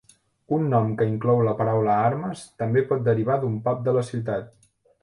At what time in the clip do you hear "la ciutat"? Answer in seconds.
4.01-4.55